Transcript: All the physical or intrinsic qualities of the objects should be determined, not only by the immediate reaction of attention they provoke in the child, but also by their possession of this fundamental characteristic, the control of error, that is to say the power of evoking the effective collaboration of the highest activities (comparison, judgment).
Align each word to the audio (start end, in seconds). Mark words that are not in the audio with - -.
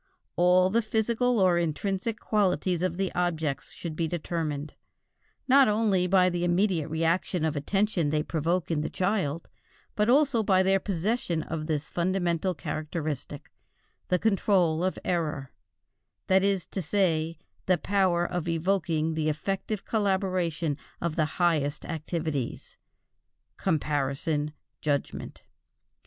All 0.35 0.71
the 0.71 0.81
physical 0.81 1.39
or 1.39 1.59
intrinsic 1.59 2.19
qualities 2.19 2.81
of 2.81 2.97
the 2.97 3.13
objects 3.13 3.71
should 3.71 3.95
be 3.95 4.07
determined, 4.07 4.73
not 5.47 5.67
only 5.67 6.07
by 6.07 6.27
the 6.27 6.43
immediate 6.43 6.87
reaction 6.87 7.45
of 7.45 7.55
attention 7.55 8.09
they 8.09 8.23
provoke 8.23 8.71
in 8.71 8.81
the 8.81 8.89
child, 8.89 9.47
but 9.95 10.09
also 10.09 10.41
by 10.41 10.63
their 10.63 10.79
possession 10.79 11.43
of 11.43 11.67
this 11.67 11.91
fundamental 11.91 12.55
characteristic, 12.55 13.51
the 14.07 14.17
control 14.17 14.83
of 14.83 14.97
error, 15.05 15.51
that 16.25 16.43
is 16.43 16.65
to 16.65 16.81
say 16.81 17.37
the 17.67 17.77
power 17.77 18.25
of 18.25 18.47
evoking 18.49 19.13
the 19.13 19.29
effective 19.29 19.85
collaboration 19.85 20.77
of 20.99 21.15
the 21.15 21.25
highest 21.37 21.85
activities 21.85 22.75
(comparison, 23.55 24.51
judgment). 24.81 25.43